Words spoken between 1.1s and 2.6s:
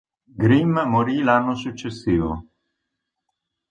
l'anno successivo.